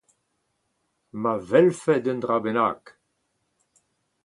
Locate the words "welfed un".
1.49-2.19